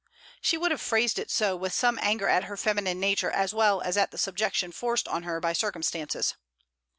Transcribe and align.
She 0.41 0.57
would 0.57 0.71
have 0.71 0.81
phrased 0.81 1.19
it 1.19 1.29
so, 1.29 1.55
with 1.55 1.73
some 1.75 1.99
anger 2.01 2.27
at 2.27 2.45
her 2.45 2.57
feminine 2.57 2.99
nature 2.99 3.29
as 3.29 3.53
well 3.53 3.81
as 3.81 3.97
at 3.97 4.09
the 4.09 4.17
subjection 4.17 4.71
forced 4.71 5.07
on 5.07 5.21
her 5.21 5.39
by 5.39 5.53
circumstances. 5.53 6.33